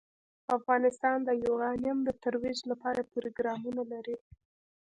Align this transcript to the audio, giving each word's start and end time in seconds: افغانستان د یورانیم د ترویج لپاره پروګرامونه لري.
افغانستان 0.57 1.17
د 1.23 1.29
یورانیم 1.45 1.97
د 2.03 2.09
ترویج 2.23 2.59
لپاره 2.71 3.09
پروګرامونه 3.13 3.81
لري. 3.91 4.17